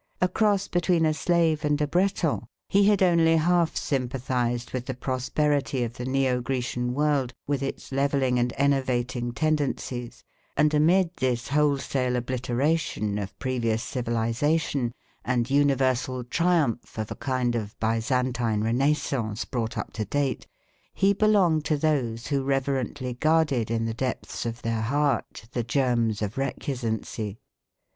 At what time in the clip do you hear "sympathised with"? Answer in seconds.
3.75-4.87